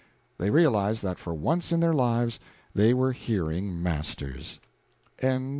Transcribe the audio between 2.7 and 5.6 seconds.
they were hearing masters. CHAPTER VII.